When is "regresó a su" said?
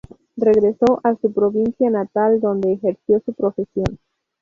0.37-1.31